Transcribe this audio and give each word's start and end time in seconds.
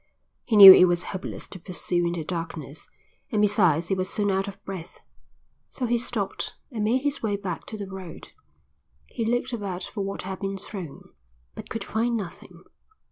He 0.45 0.55
knew 0.55 0.73
it 0.73 0.85
was 0.87 1.03
hopeless 1.03 1.47
to 1.49 1.59
pursue 1.59 2.07
in 2.07 2.13
the 2.13 2.23
darkness, 2.23 2.87
and 3.31 3.39
besides 3.39 3.89
he 3.89 3.93
was 3.93 4.09
soon 4.09 4.31
out 4.31 4.47
of 4.47 4.57
breath, 4.65 5.01
so 5.69 5.85
he 5.85 5.99
stopped 5.99 6.53
and 6.71 6.83
made 6.83 7.03
his 7.03 7.21
way 7.21 7.35
back 7.35 7.67
to 7.67 7.77
the 7.77 7.85
road. 7.87 8.29
He 9.05 9.23
looked 9.23 9.53
about 9.53 9.83
for 9.83 10.01
what 10.03 10.23
had 10.23 10.39
been 10.39 10.57
thrown, 10.57 11.09
but 11.53 11.69
could 11.69 11.83
find 11.83 12.17
nothing. 12.17 12.63